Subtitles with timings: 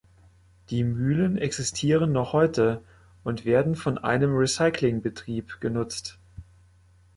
[0.71, 2.83] Die Mühlen existieren noch heute
[3.23, 6.17] und werden von einem Recycling-Betrieb genutzt.